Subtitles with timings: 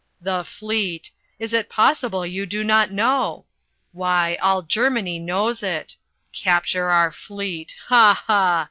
[0.19, 1.11] "The fleet!
[1.37, 3.45] Is it possible you do not know?
[3.91, 5.95] Why all Germany knows it.
[6.33, 7.75] Capture our fleet!
[7.89, 8.23] Ha!
[8.25, 8.59] Ha!